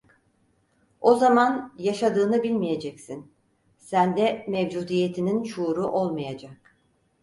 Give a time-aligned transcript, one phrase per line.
[1.01, 3.31] O zaman yaşadığını bilmeyeceksin,
[3.77, 6.77] sende mevcudiyetinin şuuru olmayacak…